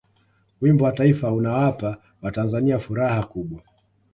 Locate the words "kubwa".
3.23-3.61